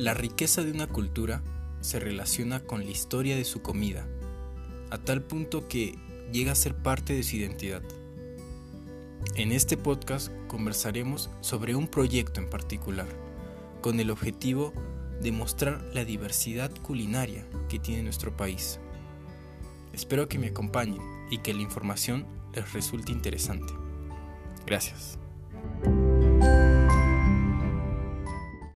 La 0.00 0.14
riqueza 0.14 0.62
de 0.62 0.72
una 0.72 0.86
cultura 0.86 1.42
se 1.82 2.00
relaciona 2.00 2.60
con 2.60 2.86
la 2.86 2.90
historia 2.90 3.36
de 3.36 3.44
su 3.44 3.60
comida, 3.60 4.06
a 4.88 4.96
tal 4.96 5.20
punto 5.20 5.68
que 5.68 5.98
llega 6.32 6.52
a 6.52 6.54
ser 6.54 6.74
parte 6.74 7.12
de 7.12 7.22
su 7.22 7.36
identidad. 7.36 7.82
En 9.34 9.52
este 9.52 9.76
podcast 9.76 10.32
conversaremos 10.48 11.28
sobre 11.42 11.74
un 11.74 11.86
proyecto 11.86 12.40
en 12.40 12.48
particular, 12.48 13.08
con 13.82 14.00
el 14.00 14.10
objetivo 14.10 14.72
de 15.20 15.32
mostrar 15.32 15.82
la 15.92 16.06
diversidad 16.06 16.70
culinaria 16.80 17.44
que 17.68 17.78
tiene 17.78 18.02
nuestro 18.02 18.34
país. 18.34 18.80
Espero 19.92 20.30
que 20.30 20.38
me 20.38 20.46
acompañen 20.46 21.02
y 21.30 21.42
que 21.42 21.52
la 21.52 21.60
información 21.60 22.24
les 22.54 22.72
resulte 22.72 23.12
interesante. 23.12 23.74
Gracias. 24.64 25.18